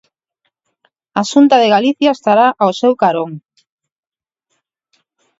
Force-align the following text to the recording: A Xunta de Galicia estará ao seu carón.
A 1.19 1.21
Xunta 1.31 1.55
de 1.59 1.71
Galicia 1.75 2.11
estará 2.17 2.47
ao 2.63 2.71
seu 2.81 2.93
carón. 3.01 3.31